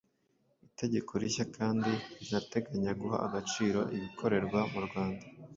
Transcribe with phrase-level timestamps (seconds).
[0.67, 1.91] Itegeko rishya kandi
[2.21, 5.23] rinateganya guha agaciro ibikorerwa mu Rwanda